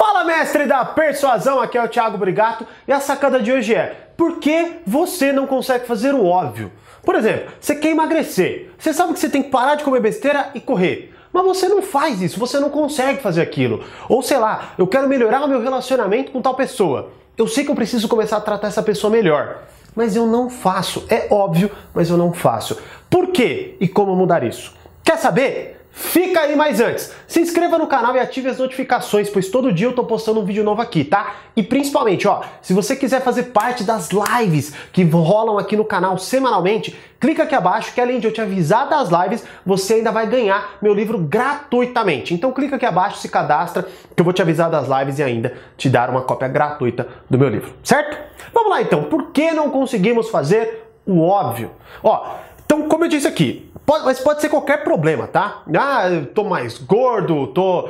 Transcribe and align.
Fala, 0.00 0.24
mestre 0.24 0.64
da 0.64 0.82
persuasão, 0.82 1.60
aqui 1.60 1.76
é 1.76 1.84
o 1.84 1.86
Thiago 1.86 2.16
Brigato 2.16 2.66
e 2.88 2.92
a 2.92 3.00
sacada 3.00 3.38
de 3.38 3.52
hoje 3.52 3.74
é: 3.74 4.08
por 4.16 4.38
que 4.38 4.78
você 4.86 5.30
não 5.30 5.46
consegue 5.46 5.86
fazer 5.86 6.14
o 6.14 6.24
óbvio? 6.24 6.72
Por 7.02 7.14
exemplo, 7.14 7.52
você 7.60 7.74
quer 7.74 7.90
emagrecer, 7.90 8.70
você 8.78 8.94
sabe 8.94 9.12
que 9.12 9.18
você 9.18 9.28
tem 9.28 9.42
que 9.42 9.50
parar 9.50 9.74
de 9.74 9.84
comer 9.84 10.00
besteira 10.00 10.52
e 10.54 10.60
correr. 10.60 11.14
Mas 11.30 11.44
você 11.44 11.68
não 11.68 11.82
faz 11.82 12.22
isso, 12.22 12.40
você 12.40 12.58
não 12.58 12.70
consegue 12.70 13.20
fazer 13.20 13.42
aquilo. 13.42 13.84
Ou 14.08 14.22
sei 14.22 14.38
lá, 14.38 14.72
eu 14.78 14.86
quero 14.86 15.06
melhorar 15.06 15.44
o 15.44 15.48
meu 15.48 15.60
relacionamento 15.60 16.32
com 16.32 16.40
tal 16.40 16.54
pessoa. 16.54 17.10
Eu 17.36 17.46
sei 17.46 17.62
que 17.62 17.70
eu 17.70 17.76
preciso 17.76 18.08
começar 18.08 18.38
a 18.38 18.40
tratar 18.40 18.68
essa 18.68 18.82
pessoa 18.82 19.10
melhor, 19.10 19.64
mas 19.94 20.16
eu 20.16 20.26
não 20.26 20.48
faço. 20.48 21.04
É 21.10 21.26
óbvio, 21.30 21.70
mas 21.92 22.08
eu 22.08 22.16
não 22.16 22.32
faço. 22.32 22.80
Por 23.10 23.26
quê 23.26 23.76
e 23.78 23.86
como 23.86 24.16
mudar 24.16 24.42
isso? 24.44 24.74
Quer 25.04 25.18
saber? 25.18 25.79
Fica 25.92 26.40
aí 26.40 26.54
mais 26.54 26.80
antes, 26.80 27.12
se 27.26 27.40
inscreva 27.40 27.76
no 27.76 27.86
canal 27.86 28.14
e 28.14 28.20
ative 28.20 28.48
as 28.48 28.58
notificações, 28.58 29.28
pois 29.28 29.48
todo 29.48 29.72
dia 29.72 29.88
eu 29.88 29.92
tô 29.92 30.04
postando 30.04 30.40
um 30.40 30.44
vídeo 30.44 30.62
novo 30.62 30.80
aqui, 30.80 31.02
tá? 31.04 31.34
E 31.56 31.62
principalmente, 31.64 32.28
ó, 32.28 32.42
se 32.62 32.72
você 32.72 32.94
quiser 32.94 33.20
fazer 33.22 33.44
parte 33.44 33.82
das 33.82 34.10
lives 34.10 34.72
que 34.92 35.02
rolam 35.02 35.58
aqui 35.58 35.76
no 35.76 35.84
canal 35.84 36.16
semanalmente, 36.16 36.96
clica 37.18 37.42
aqui 37.42 37.56
abaixo 37.56 37.92
que 37.92 38.00
além 38.00 38.20
de 38.20 38.26
eu 38.26 38.32
te 38.32 38.40
avisar 38.40 38.88
das 38.88 39.08
lives, 39.10 39.44
você 39.66 39.94
ainda 39.94 40.12
vai 40.12 40.28
ganhar 40.28 40.78
meu 40.80 40.94
livro 40.94 41.18
gratuitamente. 41.18 42.34
Então 42.34 42.52
clica 42.52 42.76
aqui 42.76 42.86
abaixo, 42.86 43.18
se 43.18 43.28
cadastra, 43.28 43.86
que 44.14 44.20
eu 44.20 44.24
vou 44.24 44.32
te 44.32 44.40
avisar 44.40 44.70
das 44.70 44.86
lives 44.88 45.18
e 45.18 45.22
ainda 45.24 45.54
te 45.76 45.88
dar 45.88 46.08
uma 46.08 46.22
cópia 46.22 46.48
gratuita 46.48 47.08
do 47.28 47.36
meu 47.36 47.48
livro, 47.48 47.74
certo? 47.82 48.16
Vamos 48.52 48.70
lá 48.70 48.80
então, 48.80 49.04
por 49.04 49.32
que 49.32 49.50
não 49.50 49.70
conseguimos 49.70 50.30
fazer 50.30 50.86
o 51.04 51.20
óbvio? 51.20 51.72
Ó, 52.02 52.34
então 52.80 52.88
como 52.88 53.04
eu 53.04 53.08
disse 53.08 53.26
aqui, 53.26 53.70
Pode, 53.90 54.04
mas 54.04 54.20
pode 54.20 54.40
ser 54.40 54.48
qualquer 54.48 54.84
problema, 54.84 55.26
tá? 55.26 55.64
Ah, 55.76 56.08
eu 56.08 56.26
tô 56.26 56.44
mais 56.44 56.78
gordo, 56.78 57.48
tô 57.48 57.88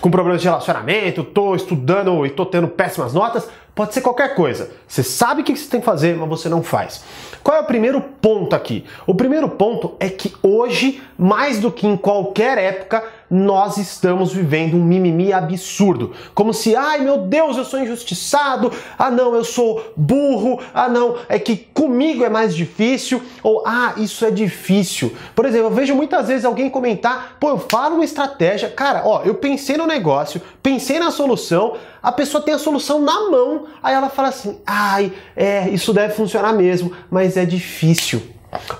com 0.00 0.10
problemas 0.10 0.40
de 0.40 0.48
relacionamento, 0.48 1.22
tô 1.22 1.54
estudando 1.54 2.26
e 2.26 2.30
tô 2.30 2.44
tendo 2.44 2.66
péssimas 2.66 3.14
notas. 3.14 3.48
Pode 3.72 3.94
ser 3.94 4.00
qualquer 4.00 4.34
coisa. 4.34 4.70
Você 4.88 5.04
sabe 5.04 5.42
o 5.42 5.44
que 5.44 5.54
você 5.54 5.70
tem 5.70 5.78
que 5.78 5.86
fazer, 5.86 6.16
mas 6.16 6.28
você 6.28 6.48
não 6.48 6.64
faz. 6.64 7.04
Qual 7.44 7.56
é 7.56 7.60
o 7.60 7.64
primeiro 7.64 8.00
ponto 8.00 8.56
aqui? 8.56 8.84
O 9.06 9.14
primeiro 9.14 9.48
ponto 9.48 9.94
é 10.00 10.08
que 10.08 10.34
hoje, 10.42 11.00
mais 11.18 11.58
do 11.60 11.70
que 11.70 11.86
em 11.86 11.96
qualquer 11.96 12.58
época, 12.58 13.02
nós 13.30 13.76
estamos 13.76 14.32
vivendo 14.32 14.74
um 14.74 14.84
mimimi 14.84 15.32
absurdo. 15.32 16.12
Como 16.34 16.54
se, 16.54 16.76
ai 16.76 17.00
meu 17.00 17.18
Deus, 17.18 17.56
eu 17.56 17.64
sou 17.64 17.80
injustiçado, 17.80 18.72
ah 18.98 19.10
não, 19.10 19.34
eu 19.34 19.44
sou 19.44 19.92
burro, 19.96 20.60
ah 20.72 20.88
não, 20.88 21.16
é 21.28 21.38
que 21.38 21.56
comigo 21.56 22.24
é 22.24 22.28
mais 22.28 22.54
difícil, 22.54 23.20
ou 23.42 23.62
ah, 23.66 23.94
isso 23.96 24.24
é 24.24 24.30
difícil. 24.30 25.14
Por 25.34 25.44
exemplo, 25.44 25.66
eu 25.66 25.70
vejo 25.74 25.94
muitas 25.94 26.28
vezes 26.28 26.44
alguém 26.44 26.70
comentar, 26.70 27.36
pô, 27.40 27.50
eu 27.50 27.58
falo 27.58 27.96
uma 27.96 28.04
estratégia, 28.04 28.68
cara, 28.68 29.02
ó, 29.04 29.22
eu 29.24 29.34
pensei 29.34 29.76
no 29.76 29.86
negócio, 29.86 30.40
pensei 30.62 30.98
na 30.98 31.10
solução, 31.10 31.76
a 32.02 32.12
pessoa 32.12 32.42
tem 32.42 32.54
a 32.54 32.58
solução 32.58 33.00
na 33.00 33.30
mão, 33.30 33.66
aí 33.82 33.94
ela 33.94 34.08
fala 34.08 34.28
assim, 34.28 34.60
ai, 34.64 35.12
é, 35.34 35.68
isso 35.70 35.92
deve 35.92 36.14
funcionar 36.14 36.52
mesmo, 36.52 36.92
mas 37.10 37.36
é 37.36 37.44
difícil. 37.44 38.35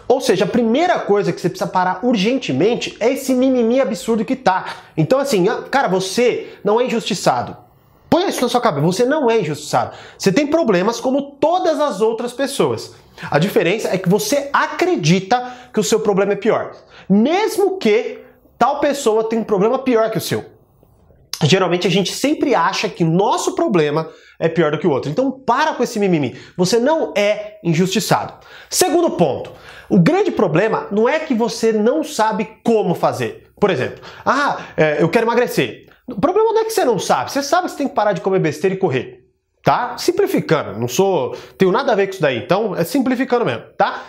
Ou 0.08 0.20
seja, 0.20 0.44
a 0.44 0.48
primeira 0.48 0.98
coisa 0.98 1.32
que 1.32 1.40
você 1.40 1.48
precisa 1.48 1.70
parar 1.70 2.00
urgentemente 2.02 2.96
é 3.00 3.12
esse 3.12 3.34
mimimi 3.34 3.80
absurdo 3.80 4.24
que 4.24 4.36
tá. 4.36 4.66
Então, 4.96 5.18
assim, 5.18 5.48
ah, 5.48 5.62
cara, 5.70 5.88
você 5.88 6.48
não 6.64 6.80
é 6.80 6.86
injustiçado. 6.86 7.56
Põe 8.08 8.28
isso 8.28 8.40
na 8.42 8.48
sua 8.48 8.60
cabeça, 8.60 8.86
você 8.86 9.04
não 9.04 9.30
é 9.30 9.40
injustiçado. 9.40 9.96
Você 10.16 10.32
tem 10.32 10.46
problemas 10.46 11.00
como 11.00 11.32
todas 11.32 11.80
as 11.80 12.00
outras 12.00 12.32
pessoas. 12.32 12.94
A 13.30 13.38
diferença 13.38 13.88
é 13.88 13.98
que 13.98 14.08
você 14.08 14.48
acredita 14.52 15.52
que 15.72 15.80
o 15.80 15.84
seu 15.84 16.00
problema 16.00 16.32
é 16.32 16.36
pior. 16.36 16.72
Mesmo 17.08 17.78
que 17.78 18.20
tal 18.58 18.80
pessoa 18.80 19.28
tenha 19.28 19.42
um 19.42 19.44
problema 19.44 19.78
pior 19.78 20.10
que 20.10 20.18
o 20.18 20.20
seu. 20.20 20.55
Geralmente 21.42 21.86
a 21.86 21.90
gente 21.90 22.12
sempre 22.12 22.54
acha 22.54 22.88
que 22.88 23.04
nosso 23.04 23.54
problema 23.54 24.08
é 24.38 24.48
pior 24.48 24.70
do 24.70 24.78
que 24.78 24.86
o 24.86 24.90
outro. 24.90 25.10
Então 25.10 25.30
para 25.30 25.74
com 25.74 25.82
esse 25.82 25.98
mimimi. 25.98 26.36
Você 26.56 26.78
não 26.78 27.12
é 27.16 27.58
injustiçado. 27.62 28.34
Segundo 28.70 29.10
ponto, 29.12 29.52
o 29.88 29.98
grande 29.98 30.30
problema 30.30 30.86
não 30.90 31.08
é 31.08 31.18
que 31.18 31.34
você 31.34 31.72
não 31.72 32.02
sabe 32.02 32.48
como 32.64 32.94
fazer. 32.94 33.48
Por 33.58 33.70
exemplo, 33.70 34.02
ah, 34.24 34.58
é, 34.76 35.02
eu 35.02 35.08
quero 35.08 35.26
emagrecer. 35.26 35.86
O 36.08 36.20
problema 36.20 36.52
não 36.52 36.60
é 36.60 36.64
que 36.64 36.70
você 36.70 36.84
não 36.84 36.98
sabe. 36.98 37.32
Você 37.32 37.42
sabe 37.42 37.64
que 37.64 37.72
você 37.72 37.78
tem 37.78 37.88
que 37.88 37.94
parar 37.94 38.12
de 38.12 38.20
comer 38.20 38.38
besteira 38.38 38.74
e 38.74 38.78
correr. 38.78 39.24
Tá? 39.62 39.96
Simplificando. 39.98 40.78
Não 40.78 40.86
sou. 40.86 41.36
Tenho 41.58 41.72
nada 41.72 41.92
a 41.92 41.94
ver 41.96 42.06
com 42.06 42.12
isso 42.12 42.22
daí. 42.22 42.38
Então 42.38 42.76
é 42.76 42.84
simplificando 42.84 43.44
mesmo, 43.44 43.64
tá? 43.76 44.04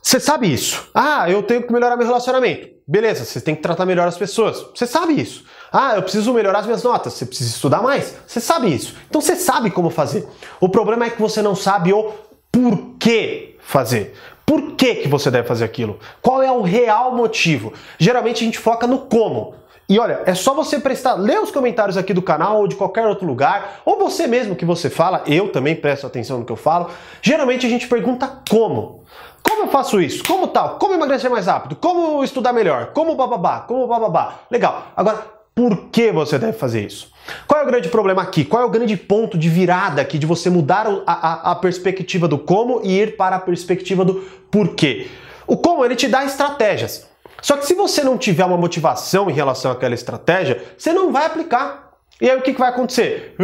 Você 0.00 0.20
sabe 0.20 0.52
isso. 0.52 0.88
Ah, 0.94 1.30
eu 1.30 1.42
tenho 1.42 1.62
que 1.62 1.72
melhorar 1.72 1.96
meu 1.96 2.06
relacionamento. 2.06 2.68
Beleza, 2.86 3.24
você 3.24 3.40
tem 3.40 3.54
que 3.54 3.62
tratar 3.62 3.86
melhor 3.86 4.06
as 4.06 4.18
pessoas. 4.18 4.60
Você 4.74 4.86
sabe 4.86 5.20
isso. 5.20 5.44
Ah, 5.72 5.96
eu 5.96 6.02
preciso 6.02 6.34
melhorar 6.34 6.58
as 6.58 6.66
minhas 6.66 6.82
notas. 6.82 7.14
Você 7.14 7.24
precisa 7.24 7.50
estudar 7.50 7.82
mais. 7.82 8.14
Você 8.26 8.40
sabe 8.40 8.72
isso. 8.74 8.94
Então 9.08 9.20
você 9.20 9.34
sabe 9.34 9.70
como 9.70 9.88
fazer. 9.88 10.28
O 10.60 10.68
problema 10.68 11.06
é 11.06 11.10
que 11.10 11.20
você 11.20 11.40
não 11.40 11.54
sabe 11.54 11.92
o 11.92 12.12
porquê 12.50 13.56
fazer. 13.60 14.14
Por 14.44 14.72
que, 14.72 14.96
que 14.96 15.08
você 15.08 15.30
deve 15.30 15.48
fazer 15.48 15.64
aquilo? 15.64 15.98
Qual 16.20 16.42
é 16.42 16.52
o 16.52 16.60
real 16.60 17.14
motivo? 17.14 17.72
Geralmente 17.98 18.42
a 18.42 18.44
gente 18.44 18.58
foca 18.58 18.86
no 18.86 18.98
como. 18.98 19.54
E 19.88 19.98
olha, 19.98 20.22
é 20.26 20.34
só 20.34 20.54
você 20.54 20.78
prestar, 20.78 21.14
ler 21.14 21.38
os 21.40 21.50
comentários 21.50 21.96
aqui 21.96 22.14
do 22.14 22.22
canal 22.22 22.58
ou 22.58 22.68
de 22.68 22.76
qualquer 22.76 23.06
outro 23.06 23.26
lugar, 23.26 23.80
ou 23.84 23.98
você 23.98 24.26
mesmo 24.26 24.56
que 24.56 24.64
você 24.64 24.88
fala, 24.88 25.22
eu 25.26 25.50
também 25.50 25.74
presto 25.74 26.06
atenção 26.06 26.38
no 26.38 26.44
que 26.44 26.52
eu 26.52 26.56
falo. 26.56 26.90
Geralmente 27.20 27.66
a 27.66 27.68
gente 27.68 27.88
pergunta 27.88 28.40
como. 28.48 29.04
Como 29.42 29.64
eu 29.64 29.68
faço 29.68 30.00
isso? 30.00 30.24
Como 30.24 30.48
tal? 30.48 30.78
Como 30.78 30.94
emagrecer 30.94 31.30
mais 31.30 31.46
rápido? 31.46 31.76
Como 31.76 32.22
estudar 32.22 32.52
melhor? 32.52 32.92
Como 32.94 33.14
bababá? 33.14 33.60
Como 33.60 33.86
bababá? 33.86 34.40
Legal. 34.50 34.86
Agora, 34.96 35.26
por 35.54 35.88
que 35.90 36.10
você 36.10 36.38
deve 36.38 36.54
fazer 36.54 36.86
isso? 36.86 37.10
Qual 37.46 37.60
é 37.60 37.64
o 37.64 37.66
grande 37.66 37.88
problema 37.88 38.22
aqui? 38.22 38.44
Qual 38.44 38.62
é 38.62 38.66
o 38.66 38.70
grande 38.70 38.96
ponto 38.96 39.38
de 39.38 39.48
virada 39.48 40.00
aqui 40.00 40.18
de 40.18 40.26
você 40.26 40.50
mudar 40.50 40.86
a, 40.86 41.12
a, 41.12 41.52
a 41.52 41.54
perspectiva 41.54 42.26
do 42.26 42.38
como 42.38 42.80
e 42.82 43.00
ir 43.00 43.16
para 43.16 43.36
a 43.36 43.40
perspectiva 43.40 44.04
do 44.04 44.14
porquê? 44.50 45.08
O 45.46 45.56
como 45.56 45.84
ele 45.84 45.94
te 45.94 46.08
dá 46.08 46.24
estratégias. 46.24 47.06
Só 47.40 47.56
que 47.56 47.66
se 47.66 47.74
você 47.74 48.02
não 48.02 48.16
tiver 48.16 48.44
uma 48.44 48.56
motivação 48.56 49.28
em 49.28 49.32
relação 49.32 49.70
àquela 49.70 49.94
estratégia, 49.94 50.62
você 50.76 50.92
não 50.92 51.12
vai 51.12 51.26
aplicar. 51.26 51.92
E 52.20 52.30
aí 52.30 52.36
o 52.36 52.42
que, 52.42 52.52
que 52.52 52.60
vai 52.60 52.70
acontecer? 52.70 53.34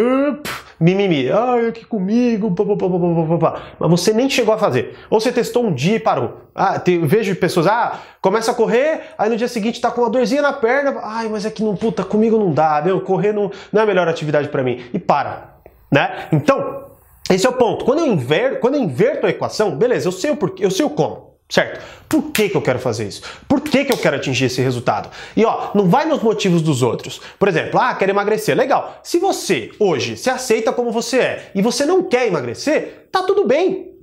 Mimimi, 0.80 1.30
ai, 1.30 1.68
aqui 1.68 1.84
comigo, 1.84 2.50
pá, 2.52 2.64
pá, 2.64 3.38
pá, 3.38 3.62
mas 3.78 3.90
você 3.90 4.12
nem 4.12 4.30
chegou 4.30 4.54
a 4.54 4.58
fazer. 4.58 4.96
Ou 5.10 5.20
você 5.20 5.32
testou 5.32 5.64
um 5.64 5.72
dia 5.72 5.96
e 5.96 6.00
parou. 6.00 6.42
Ah, 6.54 6.78
te, 6.78 6.98
vejo 6.98 7.34
pessoas, 7.36 7.66
ah, 7.66 7.98
começa 8.20 8.50
a 8.50 8.54
correr, 8.54 9.00
aí 9.16 9.28
no 9.28 9.36
dia 9.36 9.48
seguinte 9.48 9.80
tá 9.80 9.90
com 9.90 10.02
uma 10.02 10.10
dorzinha 10.10 10.42
na 10.42 10.52
perna, 10.52 10.98
ai, 11.02 11.28
mas 11.28 11.44
é 11.44 11.50
que 11.50 11.62
não, 11.62 11.76
puta, 11.76 12.04
comigo 12.04 12.38
não 12.38 12.52
dá, 12.52 12.80
meu, 12.84 13.00
correr 13.00 13.32
não, 13.32 13.50
não 13.72 13.80
é 13.80 13.84
a 13.84 13.86
melhor 13.86 14.08
atividade 14.08 14.48
para 14.48 14.62
mim. 14.62 14.84
E 14.92 14.98
para, 14.98 15.54
né? 15.90 16.26
Então, 16.32 16.84
esse 17.30 17.46
é 17.46 17.50
o 17.50 17.52
ponto. 17.52 17.84
Quando 17.84 18.00
eu 18.00 18.06
inverto, 18.06 18.60
quando 18.60 18.74
eu 18.74 18.80
inverto 18.80 19.26
a 19.26 19.30
equação, 19.30 19.72
beleza, 19.76 20.08
eu 20.08 20.12
sei 20.12 20.30
o 20.30 20.36
porquê, 20.36 20.64
eu 20.64 20.70
sei 20.70 20.86
o 20.86 20.90
como. 20.90 21.27
Certo? 21.48 21.82
Por 22.08 22.30
que, 22.30 22.50
que 22.50 22.56
eu 22.56 22.62
quero 22.62 22.78
fazer 22.78 23.08
isso? 23.08 23.22
Por 23.48 23.62
que, 23.62 23.84
que 23.84 23.92
eu 23.92 23.96
quero 23.96 24.16
atingir 24.16 24.46
esse 24.46 24.60
resultado? 24.60 25.10
E 25.34 25.44
ó, 25.44 25.70
não 25.74 25.88
vai 25.88 26.04
nos 26.04 26.22
motivos 26.22 26.60
dos 26.60 26.82
outros. 26.82 27.20
Por 27.38 27.48
exemplo, 27.48 27.80
ah, 27.80 27.94
quero 27.94 28.12
emagrecer. 28.12 28.56
Legal. 28.56 29.00
Se 29.02 29.18
você 29.18 29.70
hoje 29.78 30.16
se 30.16 30.28
aceita 30.28 30.72
como 30.72 30.92
você 30.92 31.18
é 31.18 31.50
e 31.54 31.62
você 31.62 31.86
não 31.86 32.02
quer 32.02 32.26
emagrecer, 32.26 33.08
tá 33.10 33.22
tudo 33.22 33.46
bem. 33.46 33.97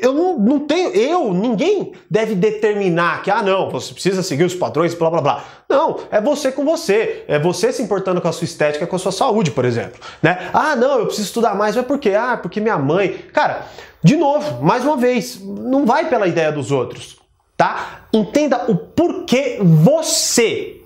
Eu 0.00 0.12
não, 0.12 0.38
não 0.38 0.60
tenho, 0.60 0.90
eu, 0.90 1.32
ninguém 1.32 1.92
deve 2.10 2.34
determinar 2.34 3.22
que, 3.22 3.30
ah, 3.30 3.42
não, 3.42 3.70
você 3.70 3.92
precisa 3.92 4.22
seguir 4.22 4.44
os 4.44 4.54
padrões, 4.54 4.94
blá 4.94 5.10
blá 5.10 5.20
blá. 5.20 5.44
Não, 5.68 5.98
é 6.10 6.20
você 6.20 6.52
com 6.52 6.64
você. 6.64 7.24
É 7.26 7.38
você 7.38 7.72
se 7.72 7.82
importando 7.82 8.20
com 8.20 8.28
a 8.28 8.32
sua 8.32 8.44
estética, 8.44 8.86
com 8.86 8.94
a 8.94 8.98
sua 8.98 9.12
saúde, 9.12 9.50
por 9.50 9.64
exemplo. 9.64 9.98
Né? 10.22 10.50
Ah, 10.52 10.76
não, 10.76 10.98
eu 10.98 11.06
preciso 11.06 11.28
estudar 11.28 11.54
mais, 11.54 11.74
mas 11.74 11.86
por 11.86 11.98
quê? 11.98 12.14
Ah, 12.14 12.36
porque 12.36 12.60
minha 12.60 12.78
mãe. 12.78 13.24
Cara, 13.32 13.66
de 14.02 14.14
novo, 14.14 14.62
mais 14.62 14.84
uma 14.84 14.96
vez, 14.96 15.40
não 15.40 15.86
vai 15.86 16.08
pela 16.08 16.28
ideia 16.28 16.52
dos 16.52 16.70
outros, 16.70 17.16
tá? 17.56 18.02
Entenda 18.12 18.70
o 18.70 18.76
porquê 18.76 19.58
você 19.60 20.80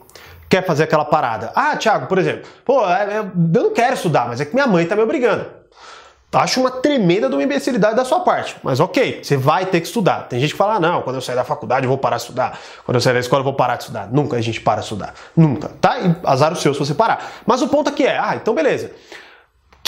quer 0.49 0.65
fazer 0.65 0.85
aquela 0.85 1.05
parada. 1.05 1.53
Ah, 1.55 1.77
Thiago, 1.77 2.07
por 2.07 2.19
exemplo, 2.19 2.49
pô, 2.65 2.89
é, 2.89 3.17
é, 3.17 3.19
eu 3.19 3.63
não 3.63 3.73
quero 3.73 3.95
estudar, 3.95 4.27
mas 4.27 4.41
é 4.41 4.45
que 4.45 4.55
minha 4.55 4.67
mãe 4.67 4.87
tá 4.87 4.97
me 4.97 5.03
obrigando. 5.03 5.60
Acho 6.33 6.61
uma 6.61 6.71
tremenda 6.71 7.29
de 7.29 7.35
uma 7.35 7.43
imbecilidade 7.43 7.97
da 7.97 8.05
sua 8.05 8.21
parte, 8.21 8.57
mas 8.63 8.79
ok, 8.79 9.21
você 9.23 9.37
vai 9.37 9.67
ter 9.67 9.81
que 9.81 9.87
estudar. 9.87 10.29
Tem 10.29 10.39
gente 10.39 10.53
que 10.53 10.57
fala, 10.57 10.75
ah, 10.75 10.81
não, 10.81 11.03
quando 11.03 11.17
eu 11.17 11.23
sair 11.23 11.35
da 11.35 11.45
faculdade 11.45 11.85
eu 11.85 11.89
vou 11.89 11.99
parar 11.99 12.17
de 12.17 12.23
estudar, 12.23 12.59
quando 12.85 12.95
eu 12.95 13.01
sair 13.01 13.15
da 13.15 13.21
escola 13.21 13.41
eu 13.41 13.45
vou 13.45 13.55
parar 13.55 13.77
de 13.77 13.83
estudar. 13.83 14.09
Nunca 14.13 14.37
a 14.37 14.41
gente 14.41 14.61
para 14.61 14.81
de 14.81 14.85
estudar, 14.85 15.15
nunca, 15.37 15.71
tá? 15.81 15.99
E 15.99 16.15
azar 16.25 16.53
o 16.53 16.57
seu 16.57 16.73
se 16.73 16.79
você 16.79 16.95
parar. 16.95 17.33
Mas 17.45 17.63
o 17.63 17.69
ponto 17.69 17.91
aqui 17.91 18.05
é, 18.05 18.19
ah, 18.19 18.37
então 18.37 18.55
beleza 18.55 18.93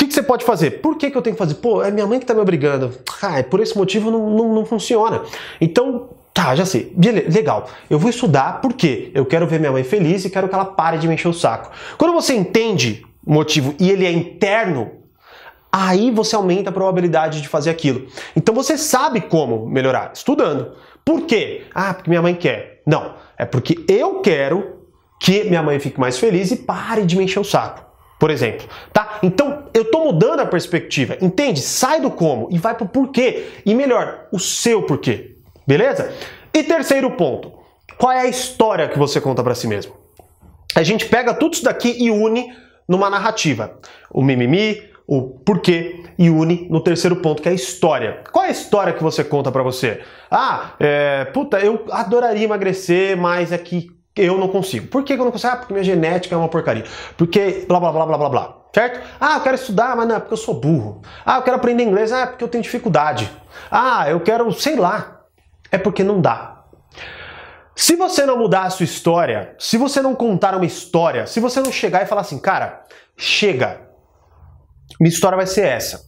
que, 0.02 0.08
que 0.08 0.14
você 0.14 0.22
pode 0.22 0.44
fazer? 0.44 0.82
Por 0.82 0.96
que, 0.96 1.10
que 1.10 1.16
eu 1.16 1.22
tenho 1.22 1.34
que 1.34 1.38
fazer? 1.38 1.54
Pô, 1.54 1.82
é 1.82 1.90
minha 1.90 2.06
mãe 2.06 2.18
que 2.18 2.26
tá 2.26 2.34
me 2.34 2.40
obrigando. 2.40 2.92
Ah, 3.22 3.42
por 3.42 3.60
esse 3.60 3.76
motivo 3.76 4.10
não, 4.10 4.30
não, 4.30 4.54
não 4.54 4.64
funciona. 4.64 5.22
Então, 5.60 6.10
tá, 6.34 6.54
já 6.56 6.66
sei. 6.66 6.92
Legal. 7.32 7.68
Eu 7.88 7.98
vou 7.98 8.10
estudar 8.10 8.60
porque 8.60 9.10
eu 9.14 9.24
quero 9.24 9.46
ver 9.46 9.60
minha 9.60 9.72
mãe 9.72 9.84
feliz 9.84 10.24
e 10.24 10.30
quero 10.30 10.48
que 10.48 10.54
ela 10.54 10.64
pare 10.64 10.98
de 10.98 11.06
me 11.06 11.14
encher 11.14 11.28
o 11.28 11.32
saco. 11.32 11.70
Quando 11.96 12.12
você 12.12 12.34
entende 12.34 13.04
o 13.24 13.32
motivo 13.32 13.74
e 13.78 13.90
ele 13.90 14.04
é 14.04 14.10
interno, 14.10 14.90
aí 15.72 16.10
você 16.10 16.36
aumenta 16.36 16.68
a 16.68 16.72
probabilidade 16.72 17.40
de 17.40 17.48
fazer 17.48 17.70
aquilo. 17.70 18.06
Então 18.36 18.54
você 18.54 18.76
sabe 18.76 19.22
como 19.22 19.66
melhorar, 19.66 20.12
estudando. 20.14 20.72
Por 21.04 21.22
quê? 21.22 21.64
Ah, 21.74 21.94
porque 21.94 22.10
minha 22.10 22.22
mãe 22.22 22.34
quer. 22.34 22.82
Não, 22.86 23.14
é 23.38 23.44
porque 23.44 23.84
eu 23.88 24.20
quero 24.20 24.80
que 25.18 25.44
minha 25.44 25.62
mãe 25.62 25.78
fique 25.80 25.98
mais 25.98 26.18
feliz 26.18 26.50
e 26.50 26.56
pare 26.56 27.04
de 27.04 27.16
me 27.16 27.24
encher 27.24 27.40
o 27.40 27.44
saco. 27.44 27.84
por 28.22 28.30
exemplo, 28.30 28.68
tá? 28.92 29.18
Então 29.20 29.64
eu 29.74 29.84
tô 29.90 30.04
mudando 30.04 30.38
a 30.38 30.46
perspectiva, 30.46 31.16
entende? 31.20 31.60
Sai 31.60 32.00
do 32.00 32.08
como 32.08 32.46
e 32.52 32.56
vai 32.56 32.72
pro 32.72 32.86
porquê. 32.86 33.48
E 33.66 33.74
melhor, 33.74 34.28
o 34.30 34.38
seu 34.38 34.84
porquê. 34.84 35.34
Beleza? 35.66 36.12
E 36.54 36.62
terceiro 36.62 37.10
ponto, 37.10 37.52
qual 37.98 38.12
é 38.12 38.20
a 38.20 38.26
história 38.26 38.86
que 38.88 38.96
você 38.96 39.20
conta 39.20 39.42
para 39.42 39.56
si 39.56 39.66
mesmo? 39.66 39.94
A 40.72 40.84
gente 40.84 41.06
pega 41.06 41.34
tudo 41.34 41.54
isso 41.54 41.64
daqui 41.64 41.96
e 41.98 42.12
une 42.12 42.54
numa 42.88 43.10
narrativa. 43.10 43.76
O 44.08 44.22
mimimi, 44.22 44.80
o 45.14 45.28
porquê 45.44 46.04
e 46.18 46.30
une 46.30 46.66
no 46.70 46.80
terceiro 46.80 47.16
ponto, 47.16 47.42
que 47.42 47.48
é 47.48 47.52
a 47.52 47.54
história. 47.54 48.22
Qual 48.32 48.46
é 48.46 48.48
a 48.48 48.50
história 48.50 48.94
que 48.94 49.02
você 49.02 49.22
conta 49.22 49.52
para 49.52 49.62
você? 49.62 50.00
Ah, 50.30 50.70
é, 50.80 51.26
puta, 51.26 51.58
eu 51.58 51.84
adoraria 51.90 52.44
emagrecer, 52.44 53.14
mas 53.14 53.52
é 53.52 53.58
que 53.58 53.90
eu 54.16 54.38
não 54.38 54.48
consigo. 54.48 54.86
Por 54.86 55.04
que 55.04 55.12
eu 55.12 55.18
não 55.18 55.30
consigo? 55.30 55.52
Ah, 55.52 55.56
porque 55.56 55.74
minha 55.74 55.84
genética 55.84 56.34
é 56.34 56.38
uma 56.38 56.48
porcaria. 56.48 56.84
Porque 57.14 57.66
blá 57.68 57.78
blá 57.78 57.92
blá 57.92 58.06
blá 58.06 58.16
blá 58.16 58.28
blá. 58.30 58.56
Certo? 58.74 59.00
Ah, 59.20 59.34
eu 59.34 59.40
quero 59.42 59.54
estudar, 59.56 59.94
mas 59.94 60.08
não, 60.08 60.16
é 60.16 60.18
porque 60.18 60.32
eu 60.32 60.38
sou 60.38 60.54
burro. 60.58 61.02
Ah, 61.26 61.36
eu 61.36 61.42
quero 61.42 61.56
aprender 61.56 61.82
inglês, 61.82 62.10
ah, 62.10 62.20
é 62.20 62.26
porque 62.26 62.44
eu 62.44 62.48
tenho 62.48 62.64
dificuldade. 62.64 63.30
Ah, 63.70 64.08
eu 64.08 64.20
quero, 64.20 64.50
sei 64.52 64.76
lá. 64.76 65.24
É 65.70 65.76
porque 65.76 66.02
não 66.02 66.22
dá. 66.22 66.62
Se 67.76 67.96
você 67.96 68.24
não 68.24 68.38
mudar 68.38 68.62
a 68.62 68.70
sua 68.70 68.84
história, 68.84 69.54
se 69.58 69.76
você 69.76 70.00
não 70.00 70.14
contar 70.14 70.54
uma 70.54 70.64
história, 70.64 71.26
se 71.26 71.38
você 71.38 71.60
não 71.60 71.70
chegar 71.70 72.02
e 72.02 72.06
falar 72.06 72.22
assim, 72.22 72.38
cara, 72.38 72.84
chega, 73.14 73.91
minha 75.00 75.12
história 75.12 75.36
vai 75.36 75.46
ser 75.46 75.66
essa. 75.66 76.00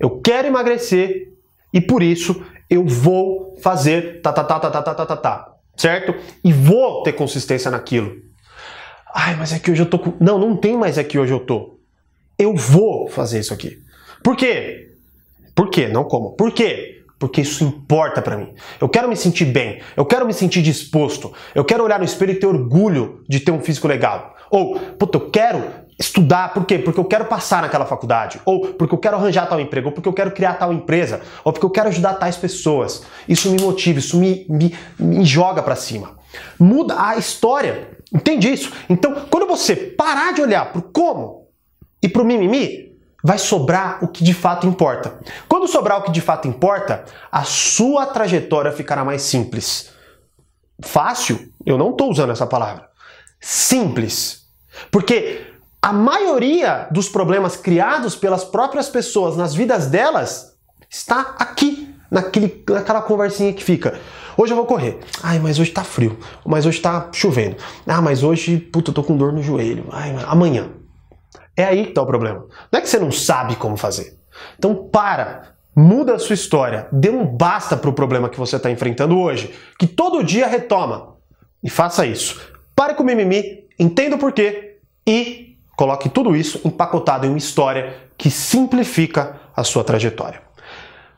Eu 0.00 0.20
quero 0.20 0.48
emagrecer 0.48 1.32
e 1.72 1.80
por 1.80 2.02
isso 2.02 2.44
eu 2.68 2.84
vou 2.84 3.56
fazer 3.62 4.20
tá 4.20 4.32
tá 4.32 4.44
tá 4.44 4.60
tá 4.60 4.70
tá 4.70 4.82
tá 4.82 4.94
tá 4.94 5.06
tá, 5.06 5.16
tá 5.16 5.54
certo? 5.76 6.14
E 6.42 6.52
vou 6.52 7.02
ter 7.02 7.12
consistência 7.12 7.70
naquilo. 7.70 8.14
Ai, 9.14 9.36
mas 9.36 9.52
é 9.52 9.58
que 9.58 9.70
hoje 9.70 9.82
eu 9.82 9.86
tô 9.86 9.98
com... 9.98 10.12
Não, 10.20 10.38
não 10.38 10.56
tem 10.56 10.76
mais 10.76 10.98
é 10.98 11.04
que 11.04 11.18
hoje 11.18 11.32
eu 11.32 11.40
tô. 11.40 11.78
Eu 12.38 12.54
vou 12.54 13.08
fazer 13.08 13.40
isso 13.40 13.54
aqui. 13.54 13.78
Por 14.22 14.36
quê? 14.36 14.92
Por 15.54 15.70
quê? 15.70 15.86
Não 15.86 16.04
como. 16.04 16.32
Por 16.32 16.52
quê? 16.52 17.02
Porque 17.18 17.42
isso 17.42 17.62
importa 17.64 18.20
para 18.20 18.36
mim. 18.36 18.52
Eu 18.80 18.88
quero 18.88 19.08
me 19.08 19.16
sentir 19.16 19.44
bem, 19.44 19.80
eu 19.96 20.04
quero 20.04 20.26
me 20.26 20.34
sentir 20.34 20.62
disposto, 20.62 21.32
eu 21.54 21.64
quero 21.64 21.84
olhar 21.84 21.98
no 21.98 22.04
espelho 22.04 22.32
e 22.32 22.38
ter 22.38 22.46
orgulho 22.46 23.22
de 23.28 23.38
ter 23.40 23.52
um 23.52 23.60
físico 23.60 23.86
legal. 23.86 24.34
Ou, 24.50 24.78
puta, 24.78 25.18
eu 25.18 25.30
quero 25.30 25.64
estudar, 25.98 26.52
por 26.52 26.64
quê? 26.64 26.78
Porque 26.78 26.98
eu 26.98 27.04
quero 27.04 27.26
passar 27.26 27.62
naquela 27.62 27.86
faculdade, 27.86 28.40
ou 28.44 28.72
porque 28.74 28.94
eu 28.94 28.98
quero 28.98 29.16
arranjar 29.16 29.46
tal 29.46 29.60
emprego, 29.60 29.88
ou 29.88 29.92
porque 29.92 30.08
eu 30.08 30.12
quero 30.12 30.32
criar 30.32 30.54
tal 30.54 30.72
empresa, 30.72 31.20
ou 31.44 31.52
porque 31.52 31.64
eu 31.64 31.70
quero 31.70 31.88
ajudar 31.88 32.14
tais 32.14 32.36
pessoas. 32.36 33.02
Isso 33.28 33.50
me 33.50 33.60
motiva, 33.60 33.98
isso 33.98 34.18
me, 34.18 34.46
me, 34.48 34.76
me 34.98 35.24
joga 35.24 35.62
para 35.62 35.76
cima. 35.76 36.18
Muda 36.58 36.96
a 36.98 37.16
história, 37.16 37.90
entende 38.12 38.52
isso? 38.52 38.72
Então, 38.88 39.26
quando 39.30 39.46
você 39.46 39.76
parar 39.76 40.32
de 40.32 40.42
olhar 40.42 40.72
pro 40.72 40.82
como 40.82 41.48
e 42.02 42.08
pro 42.08 42.24
mimimi, 42.24 42.92
vai 43.22 43.38
sobrar 43.38 44.04
o 44.04 44.08
que 44.08 44.22
de 44.22 44.34
fato 44.34 44.66
importa. 44.66 45.18
Quando 45.48 45.66
sobrar 45.66 45.98
o 45.98 46.02
que 46.02 46.10
de 46.10 46.20
fato 46.20 46.46
importa, 46.46 47.04
a 47.32 47.42
sua 47.44 48.04
trajetória 48.04 48.72
ficará 48.72 49.04
mais 49.04 49.22
simples. 49.22 49.90
Fácil? 50.82 51.48
Eu 51.64 51.78
não 51.78 51.90
estou 51.90 52.10
usando 52.10 52.32
essa 52.32 52.46
palavra. 52.46 52.86
Simples. 53.40 54.42
Porque 54.90 55.53
a 55.84 55.92
maioria 55.92 56.88
dos 56.90 57.10
problemas 57.10 57.58
criados 57.58 58.16
pelas 58.16 58.42
próprias 58.42 58.88
pessoas 58.88 59.36
nas 59.36 59.54
vidas 59.54 59.86
delas 59.88 60.56
está 60.88 61.34
aqui, 61.38 61.94
naquele, 62.10 62.64
naquela 62.66 63.02
conversinha 63.02 63.52
que 63.52 63.62
fica. 63.62 64.00
Hoje 64.34 64.50
eu 64.50 64.56
vou 64.56 64.64
correr. 64.64 65.00
Ai, 65.22 65.38
mas 65.38 65.58
hoje 65.58 65.72
tá 65.72 65.84
frio. 65.84 66.18
Mas 66.42 66.64
hoje 66.64 66.80
tá 66.80 67.10
chovendo. 67.12 67.56
Ah, 67.86 68.00
mas 68.00 68.22
hoje, 68.22 68.56
puta, 68.56 68.92
eu 68.92 68.94
tô 68.94 69.04
com 69.04 69.14
dor 69.14 69.30
no 69.30 69.42
joelho. 69.42 69.84
Ai, 69.92 70.16
amanhã. 70.26 70.70
É 71.54 71.64
aí 71.64 71.88
que 71.88 71.92
tá 71.92 72.00
o 72.00 72.06
problema. 72.06 72.46
Não 72.72 72.78
é 72.78 72.80
que 72.80 72.88
você 72.88 72.98
não 72.98 73.12
sabe 73.12 73.54
como 73.56 73.76
fazer. 73.76 74.18
Então 74.58 74.88
para, 74.90 75.54
muda 75.76 76.14
a 76.14 76.18
sua 76.18 76.32
história, 76.32 76.88
dê 76.90 77.10
um 77.10 77.26
basta 77.26 77.76
pro 77.76 77.92
problema 77.92 78.30
que 78.30 78.38
você 78.38 78.56
está 78.56 78.70
enfrentando 78.70 79.18
hoje, 79.18 79.54
que 79.78 79.86
todo 79.86 80.24
dia 80.24 80.46
retoma. 80.46 81.16
E 81.62 81.68
faça 81.68 82.06
isso. 82.06 82.40
Pare 82.74 82.94
com 82.94 83.02
o 83.02 83.06
mimimi, 83.06 83.66
entenda 83.78 84.16
o 84.16 84.18
porquê 84.18 84.78
e 85.06 85.53
Coloque 85.76 86.08
tudo 86.08 86.36
isso 86.36 86.60
empacotado 86.64 87.26
em 87.26 87.28
uma 87.28 87.38
história 87.38 87.96
que 88.16 88.30
simplifica 88.30 89.40
a 89.56 89.64
sua 89.64 89.84
trajetória. 89.84 90.42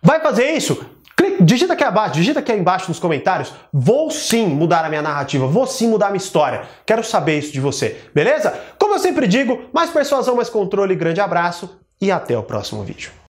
Vai 0.02 0.20
fazer 0.20 0.52
isso? 0.52 0.84
Clique, 1.16 1.42
digita 1.42 1.72
aqui 1.72 1.82
abaixo, 1.82 2.14
digita 2.14 2.40
aqui 2.40 2.52
embaixo 2.52 2.88
nos 2.88 2.98
comentários. 2.98 3.52
Vou 3.72 4.10
sim 4.10 4.46
mudar 4.46 4.84
a 4.84 4.88
minha 4.88 5.00
narrativa, 5.00 5.46
vou 5.46 5.66
sim 5.66 5.88
mudar 5.88 6.08
a 6.08 6.10
minha 6.10 6.18
história. 6.18 6.62
Quero 6.84 7.02
saber 7.02 7.38
isso 7.38 7.52
de 7.52 7.60
você, 7.60 8.02
beleza? 8.14 8.52
Como 8.78 8.94
eu 8.94 8.98
sempre 8.98 9.26
digo, 9.26 9.62
mais 9.72 9.90
persuasão, 9.90 10.36
mais 10.36 10.50
controle, 10.50 10.94
grande 10.94 11.20
abraço 11.20 11.78
e 12.00 12.10
até 12.10 12.36
o 12.36 12.42
próximo 12.42 12.84
vídeo. 12.84 13.10